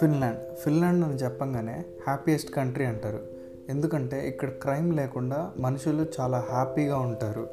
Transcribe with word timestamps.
Finland. 0.00 0.56
Finland 0.56 1.04
అని 1.04 1.14
చెప్పంగానే 1.14 1.84
happiest 2.06 2.50
country 2.50 2.84
అంటారు. 2.84 3.20
ఎందుకంటే 3.68 4.28
ఇక్కడ 4.28 4.48
క్రైమ్ 4.50 4.96
లేకుండా 4.96 5.52
మనుషులు 5.56 6.06
చాలా 6.20 6.38
హ్యాపీగా 6.38 6.98
ఉంటారు. 6.98 7.48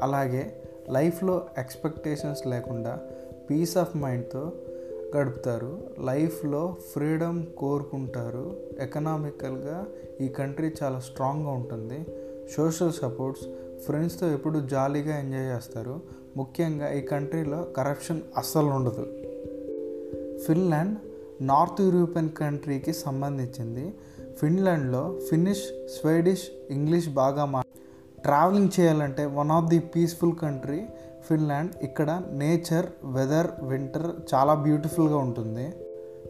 అలాగే 0.00 0.52
లైఫ్లో 0.90 1.46
ఎక్స్పెక్టేషన్స్ 1.58 2.46
లేకుండా 2.46 3.00
పీస్ 3.50 3.76
ఆఫ్ 3.76 3.96
మైండ్తో 3.96 4.52
గడుపుతారు. 5.16 5.78
లైఫ్లో 6.04 6.76
ఫ్రీడమ్ 6.92 7.46
కోరుకుంటారు. 7.46 8.56
ఎకనామికల్గా 8.80 9.86
ఈ 10.20 10.28
కంట్రీ 10.28 10.72
చాలా 10.82 11.00
స్ట్రాంగ్గా 11.00 11.50
ఉంటుంది. 11.50 12.06
సోషల్ 12.56 12.92
సపోర్ట్స్ 12.92 13.44
ఫ్రెండ్స్తో 13.80 14.30
ఎప్పుడు 14.30 14.58
జాలీగా 14.58 15.18
ఎంజాయ్ 15.18 15.56
చేస్తారు. 15.56 16.25
ముఖ్యంగా 16.36 16.92
ఈ 16.92 17.00
కంట్రీలో 17.00 17.62
కరప్షన్ 17.62 18.20
అస్సలు 18.36 18.66
ఉండదు. 18.66 19.04
ఫిన్లాండ్ 20.38 20.98
నార్త్ 21.40 21.80
యూరోపియన్ 21.80 22.30
కంట్రీకి 22.30 22.92
సంబంధించింది. 22.92 23.94
ఫిన్లాండ్లో 24.40 25.18
ఫినిష్ 25.30 25.62
స్వీడిష్ 26.00 26.42
ఇంగ్లీష్ 26.70 27.08
బాగా 27.08 27.44
మా 27.44 27.62
ట్రావెలింగ్ 28.20 28.68
చేయాలంటే 28.80 29.26
one 29.26 29.50
of 29.50 29.64
the 29.64 29.78
peaceful 29.78 30.34
country 30.42 30.82
Finland. 31.28 31.72
ఇక్కడ 31.82 32.22
నేచర్ 32.32 32.86
వెదర్ 33.04 33.46
వింటర్ 33.62 34.34
చాలా 34.34 34.54
బ్యూటిఫుల్గా 34.54 35.16
ఉంటుంది. 35.16 35.72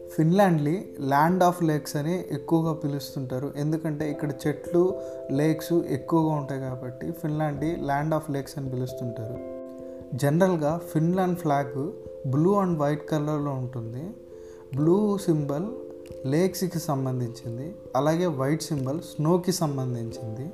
ఫిన్లాండ్ని 0.09 0.85
ల్యాండ్ 1.01 1.43
ఆఫ్ 1.43 1.63
లేక్స్ 1.63 1.95
అని 1.95 2.25
ఎక్కువగా 2.31 2.73
పిలుస్తుంటారు. 2.73 3.53
ఎందుకంటే 3.57 4.11
ఇక్కడ 4.11 4.31
చెట్లు 4.47 5.01
లేక్స్ 5.31 5.73
ఎక్కువగా 5.73 6.35
ఉంటాయి 6.35 6.61
కాబట్టి 6.61 7.11
ఫిన్లాండ్ని 7.11 7.75
ల్యాండ్ 7.75 8.13
ఆఫ్ 8.13 8.31
లేక్స్ 8.31 8.57
అని 8.57 8.69
పిలుస్తుంటారు. 8.69 9.56
జనరల్గా 10.13 10.81
Finland 10.93 11.37
flag 11.37 11.91
blue 12.29 12.53
and 12.53 12.79
white 12.79 13.09
కలర్లో 13.09 13.51
ఉంటుంది. 13.51 14.09
బ్లూ 14.75 15.17
సింబల్ 15.17 15.65
లేక్స్కి 16.25 16.79
సంబంధించింది. 16.79 17.75
అలాగే 17.95 18.25
వైట్ 18.25 18.63
సింబల్ 18.63 18.99
స్నోకి 18.99 19.51
సంబంధించింది. 19.51 20.51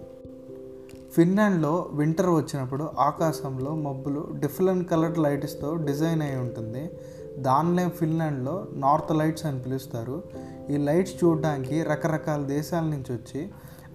ఫిన్లాండ్లో 1.13 1.89
వింటర్ 1.93 2.29
వచ్చినప్పుడు 2.29 2.89
ఆకాశంలో 2.99 3.75
మబ్బులు 3.75 4.27
డిఫరెంట్ 4.39 4.89
కలర్ 4.89 5.19
లైట్స్తో 5.19 5.75
డిజైన్ 5.75 6.21
అయి 6.21 6.38
ఉంటుంది. 6.38 6.89
దాన్నే 7.38 7.89
ఫిన్లాండ్లో 7.89 8.65
నార్త్ 8.73 9.15
లైట్స్ 9.15 9.45
అని 9.45 9.59
పిలుస్తారు. 9.59 10.23
ఈ 10.69 10.77
లైట్స్ 10.77 11.23
చూడడానికి 11.23 11.83
రకరకాల 11.83 12.41
దేశాల 12.41 12.83
నుంచి 12.83 13.13
వచ్చి 13.13 13.47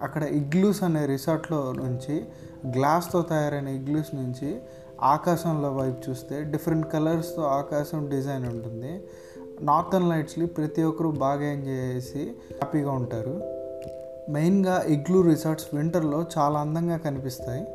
అక్కడ 0.03 0.23
ఇగ్లూస్ 0.23 0.83
అనే 0.83 1.05
రిసార్ట్లో 1.05 1.73
నుంచి 1.77 2.25
గ్లాస్తో 2.67 3.21
తయారైన 3.21 3.67
ఇగ్లూస్ 3.67 4.15
నుంచి 4.15 4.59
ఆకాశంలో 5.03 5.73
వైపు 5.73 6.09
చూస్తే 6.09 6.43
డిఫరెంట్ 6.43 6.93
కలర్స్తో 6.93 7.41
ఆకాశం 7.41 8.09
డిజైన్ 8.09 8.45
ఉంటుంది. 8.45 9.03
నార్థన్ 9.61 10.09
లైట్స్ని 10.09 10.47
ప్రతి 10.47 10.83
ఒక్కరు 10.83 11.09
బాగా 11.09 11.43
ఎంజాయ్ 11.51 11.77
చేసి 11.77 12.23
హ్యాపీగా 12.51 12.91
ఉంటారు. 12.91 13.41
మెయిన్గా 14.31 14.83
ఇగ్లూ 14.87 15.21
రిసార్ట్స్ 15.21 15.75
వింటర్లో 15.75 16.25
చాలా 16.37 16.59
అందంగా 16.59 16.97
కనిపిస్తాయి. 16.97 17.65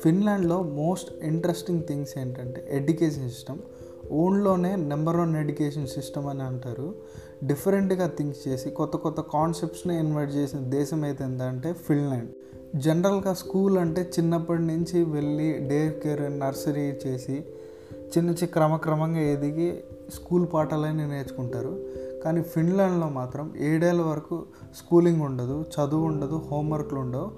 ఫిన్లాండ్లో 0.00 0.62
మోస్ట్ 0.62 1.24
ఇంట్రెస్టింగ్ 1.24 1.82
థింగ్స్ 1.82 2.18
ఏంటంటే 2.18 2.68
ఎడ్యుకేషన్ 2.70 3.30
సిస్టమ్. 3.30 3.58
ఓన్లోనే 4.12 4.76
నెంబర్ 4.76 5.16
వన్ 5.16 5.36
ఎడ్యుకేషన్ 5.36 5.86
సిస్టమ్ 5.86 6.26
అని 6.26 6.42
అంటారు. 6.42 6.94
డిఫరెంట్గా 7.44 8.06
థింక్స్ 8.06 8.48
చేసి 8.48 8.70
కొత్త 8.70 8.96
కొత్త 8.96 9.20
కాన్సెప్ట్స్ని 9.20 9.98
ఇన్వైట్ 9.98 10.34
చేసిన 10.34 10.58
దేశం 10.58 11.04
అయితే 11.04 11.24
ఏంటంటే 11.24 11.72
ఫిన్లాండ్. 11.72 12.30
జనరల్గా 12.76 13.34
స్కూల్ 13.34 13.78
అంటే 13.78 14.10
చిన్నప్పటి 14.18 14.62
నుంచి 14.62 15.04
వెళ్ళి 15.04 15.52
డే 15.68 16.00
కేర్ 16.04 16.38
నర్సరీ 16.38 16.80
చేసి 16.80 17.44
చిన్న 17.94 18.30
చిన్న 18.30 18.44
క్రమక్రమంగా 18.44 19.20
ఎదిగి 19.20 19.84
స్కూల్ 20.14 20.46
పాఠాలని 20.54 21.08
నేర్చుకుంటారు. 21.08 21.86
కానీ 22.24 22.42
ఫిన్లాండ్లో 22.42 23.08
మాత్రం 23.08 23.54
ఏడేళ్ళ 23.56 24.02
వరకు 24.02 24.44
స్కూలింగ్ 24.76 25.22
ఉండదు 25.22 25.64
చదువు 25.74 26.06
ఉండదు 26.06 26.42
హోంవర్క్లు 26.50 26.98
ఉండవు. 26.98 27.30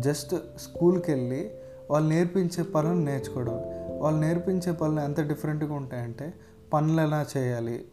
జస్ట్ 0.00 0.34
స్కూల్కి 0.60 1.12
వెళ్ళి 1.12 1.50
వాళ్ళు 1.90 2.08
నేర్పించే 2.08 2.62
పనులు 2.62 2.98
నేర్చుకోవడం. 2.98 3.60
వాళ్ళు 3.98 4.20
నేర్పించే 4.20 4.72
పనులు 4.72 5.00
ఎంత 5.00 5.20
డిఫరెంట్గా 5.20 5.74
ఉంటాయంటే 5.74 6.34
పనులు 6.72 7.00
ఎలా 7.00 7.26
చేయాలి 7.36 7.84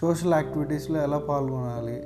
సోషల్ 0.00 0.34
యాక్టివిటీస్లో 0.34 1.02
ఎలా 1.02 1.18
పాల్గొనాలి 1.18 2.02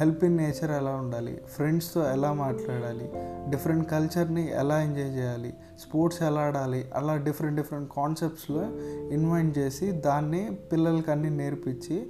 హెల్ప్ 0.00 0.24
ఇన్ 0.24 0.36
నేచర్ 0.36 0.70
ఎలా 0.70 0.90
ఉండాలి? 0.90 1.40
ఫ్రెండ్స్తో 1.48 2.12
ఎలా 2.12 2.32
మాట్లాడాలి? 2.32 3.10
డిఫరెంట్ 3.50 3.90
కల్చర్ని 3.90 4.50
ఎలా 4.52 4.82
ఎంజాయ్ 4.82 5.16
చేయాలి? 5.16 5.54
స్పోర్ట్స్ 5.78 6.22
ఎలా 6.22 6.40
ఆడాలి? 6.40 6.84
అలా 6.94 7.16
డిఫరెంట్ 7.16 7.56
డిఫరెంట్ 7.56 7.90
కాన్సెప్ట్స్లో 7.96 8.64
ఇన్వైట్ 9.10 9.58
చేసి 9.58 9.90
దాన్ని 9.90 10.58
పిల్లలకి 10.72 11.10
అన్నీ 11.10 11.28
నేర్పించి 11.28 12.06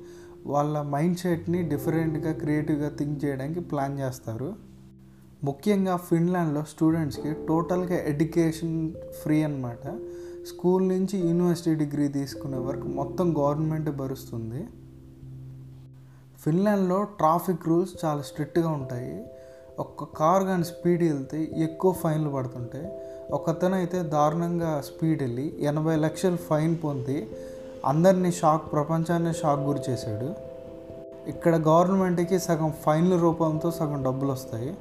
వాళ్ళ 0.47 0.83
మైండ్ 0.83 1.19
సెట్ని 1.19 1.63
డిఫరెంట్గా 1.63 2.33
క్రియేటివ్గా 2.33 2.91
థింక్ 2.99 3.25
చేయడానికి 3.25 3.61
ప్లాన్ 3.61 3.99
చేస్తారు. 3.99 4.55
ముఖ్యంగా 5.45 5.97
ఫిన్లాండ్లో 5.97 6.63
స్టూడెంట్స్కి 6.63 7.35
టోటల్గా 7.49 7.95
ఎడ్యుకేషన్ 7.95 8.93
ఫ్రీ 9.23 9.43
అనమాట 9.43 9.89
స్కూల్ 10.47 10.89
నుంచి 10.89 11.29
యూనివర్సిటీ 11.29 11.85
డిగ్రీ 11.85 12.09
తీసుకునే 12.09 12.59
వరకు 12.59 12.89
మొత్తం 12.89 13.35
గవర్నమెంట్ 13.39 13.91
భరుస్తుంది. 13.91 14.67
ఫిన్లాండ్లో 16.45 17.03
ట్రాఫిక్ 17.03 17.69
రూల్స్ 17.69 18.05
చాలా 18.05 18.23
స్ట్రిక్ట్గా 18.23 18.69
ఉంటాయి. 18.69 19.27
ఒక్క 19.79 20.05
కార్ 20.05 20.45
కానీ 20.45 20.65
స్పీడ్ 20.65 21.03
వెళ్తే 21.03 21.49
ఎక్కువ 21.57 21.93
ఫైన్లు 21.93 22.31
పడుతుంటాయి. 22.31 22.89
ఒకతను 23.33 23.75
అయితే 23.75 24.03
దారుణంగా 24.03 24.83
స్పీడ్ 24.87 25.23
వెళ్ళి 25.23 25.57
ఎనభై 25.61 25.97
లక్షలు 25.97 26.37
ఫైన్ 26.37 26.77
పొంది 26.85 27.29
అందరినీ 27.87 28.33
షాక్ 28.33 28.73
ప్రపంచాన్ని 28.73 29.33
షాక్ 29.35 29.61
గురి 29.61 29.91
చేశాడు. 29.91 30.29
ఇక్కడ 31.29 31.57
గవర్నమెంట్కి 31.57 32.39
సగం 32.39 32.73
ఫైన్ల 32.87 33.17
రూపంతో 33.17 33.71
సగం 33.71 34.03
డబ్బులు 34.03 34.33
వస్తాయి 34.33 34.75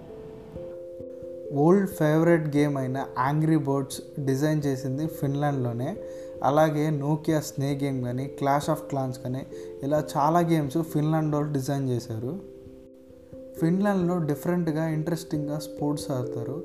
ఓల్డ్ 1.54 1.90
ఫేవరెట్ 1.90 2.58
గేమ్ 2.58 2.78
అయిన 2.78 3.06
యాంగ్రీ 3.20 3.58
బర్డ్స్ 3.58 4.02
డిజైన్ 4.26 4.62
చేసింది 4.66 5.08
ఫిన్లాండ్లోనే. 5.08 5.98
అలాగే 6.44 6.90
నోకియా 6.90 7.40
స్నే 7.40 7.80
గేమ్ 7.84 8.04
కానీ 8.04 8.28
క్లాష్ 8.28 8.70
ఆఫ్ 8.70 8.84
క్లాన్స్ 8.84 9.20
కానీ 9.20 9.48
ఇలా 9.84 10.04
చాలా 10.18 10.40
గేమ్స్ 10.40 10.82
ఫిన్లాండ్ 10.82 11.36
వాళ్ళు 11.36 11.54
డిజైన్ 11.54 11.90
చేశారు. 11.90 12.40
ఫిన్లాండ్లో 13.60 14.18
డిఫరెంట్గా 14.18 14.88
ఇంట్రెస్టింగ్గా 14.88 15.60
స్పోర్ట్స్ 15.60 16.12
ఆడతారు. 16.12 16.64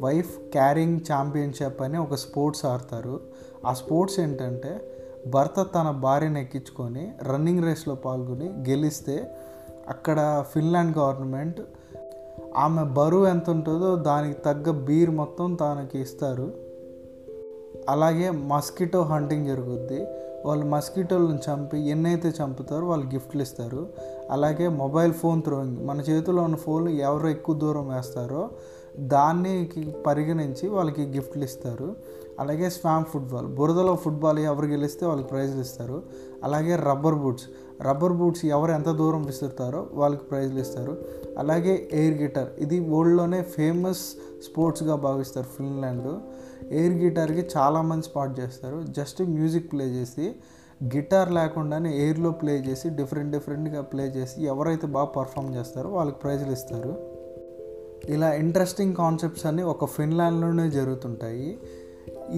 వైఫ్ 0.00 0.38
క్యారింగ్ 0.38 1.00
ఛాంపియన్షిప్ 1.12 1.82
అని 1.82 1.98
ఒక 1.98 2.14
స్పోర్ట్స్ 2.14 2.64
ఆడతారు. 2.64 3.20
ఆ 3.66 3.72
స్పోర్ట్స్ 3.72 4.20
ఏంటంటే 4.20 4.98
భర్త 5.30 5.66
తన 5.74 5.90
భార్యను 5.90 6.38
ఎక్కించుకొని 6.38 7.12
రన్నింగ్ 7.22 7.64
రేస్లో 7.64 7.94
పాల్గొని 7.94 8.70
గెలిస్తే 8.70 9.36
అక్కడ 9.88 10.44
ఫిన్లాండ్ 10.54 10.98
గవర్నమెంట్ 10.98 11.60
ఆమె 12.56 12.82
బరువు 12.82 13.26
ఎంత 13.26 13.50
ఉంటుందో 13.50 13.96
దానికి 13.96 14.40
తగ్గ 14.40 14.70
బీర్ 14.70 15.10
మొత్తం 15.10 15.54
తనకి 15.54 15.98
ఇస్తారు. 15.98 16.52
అలాగే 17.88 18.30
మస్కిటో 18.30 19.02
హంటింగ్ 19.02 19.46
జరుగుద్ది. 19.46 20.06
వాళ్ళు 20.46 20.66
మస్కిటోలను 20.66 21.38
చంపి 21.50 21.78
ఎన్నైతే 21.78 22.28
చంపుతారో 22.28 22.88
వాళ్ళు 22.88 23.06
గిఫ్ట్లు 23.06 23.42
ఇస్తారు. 23.42 23.88
అలాగే 24.30 24.68
మొబైల్ 24.68 25.12
ఫోన్ 25.12 25.42
త్రోయింగ్. 25.42 25.86
మన 25.86 26.00
చేతిలో 26.00 26.42
ఉన్న 26.42 26.56
ఫోన్ 26.56 26.88
ఎవరు 26.88 27.28
ఎక్కువ 27.28 27.54
దూరం 27.54 27.88
వేస్తారో 27.88 28.50
దాన్ని 28.98 29.70
పరిగణించి 30.06 30.68
వాళ్ళకి 30.68 31.02
గిఫ్ట్లు 31.02 31.44
ఇస్తారు. 31.44 31.96
అలాగే 32.40 32.70
స్వామ్ 32.70 33.04
ఫుట్బాల్. 33.04 33.46
బురదలో 33.46 33.96
ఫుట్బాల్ 33.96 34.38
ఎవరు 34.38 34.66
గెలిస్తే 34.66 35.06
వాళ్ళకి 35.06 35.28
ప్రైజ్లు 35.28 35.60
ఇస్తారు. 35.60 36.02
అలాగే 36.44 36.76
రబ్బర్ 36.76 37.14
బూట్స్. 37.14 37.44
రబ్బర్ 37.82 38.12
బూట్స్ 38.12 38.44
ఎవరు 38.44 38.72
ఎంత 38.72 38.88
దూరం 38.88 39.22
విసురుతారో 39.22 39.86
వాళ్ళకి 39.92 40.24
ప్రైజ్లు 40.24 40.60
ఇస్తారు. 40.60 40.98
అలాగే 41.38 41.88
ఎయిర్ 41.92 42.22
గిటార్. 42.22 42.48
ఇది 42.58 42.80
వరల్డ్లోనే 42.80 43.42
ఫేమస్ 43.42 44.00
స్పోర్ట్స్గా 44.42 44.94
భావిస్తారు 44.94 45.46
ఫిన్లాండ్. 45.46 46.18
ఎయిర్ 46.70 46.94
గిటార్కి 46.94 47.48
చాలామంది 47.56 48.06
స్పాట్ 48.06 48.40
చేస్తారు. 48.40 48.84
జస్ట్ 48.88 49.22
మ్యూజిక్ 49.22 49.72
ప్లే 49.72 49.84
చేసి 49.84 50.34
గిటార్ 50.84 51.32
లేకుండానే 51.32 51.98
ఎయిర్లో 51.98 52.30
ప్లే 52.30 52.52
చేసి 52.52 52.88
డిఫరెంట్ 52.88 53.32
డిఫరెంట్గా 53.32 53.80
ప్లే 53.80 54.04
చేసి 54.04 54.44
ఎవరైతే 54.44 54.86
బాగా 54.86 55.04
పర్ఫామ్ 55.04 55.54
చేస్తారో 55.54 55.90
వాళ్ళకి 55.90 56.18
ప్రైజ్లు 56.18 56.52
ఇస్తారు. 56.52 57.12
ఇలా 58.08 58.34
ఇంట్రెస్టింగ్ 58.34 58.94
కాన్సెప్ట్స్ 58.94 59.46
అన్నీ 59.46 59.62
ఒక 59.62 59.84
ఫిన్లాండ్లోనే 59.84 60.70
జరుగుతుంటాయి. 60.70 61.58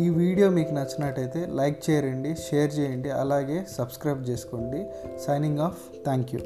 ఈ 0.02 0.04
వీడియో 0.20 0.46
మీకు 0.56 0.72
నచ్చినట్టయితే 0.78 1.40
లైక్ 1.58 1.78
చేయండి 1.86 2.30
షేర్ 2.46 2.70
చేయండి 2.78 3.10
అలాగే 3.22 3.58
సబ్స్క్రైబ్ 3.76 4.22
చేసుకోండి. 4.30 4.80
Signing 5.26 5.62
off 5.68 5.82
thank 6.06 6.30
you 6.34 6.42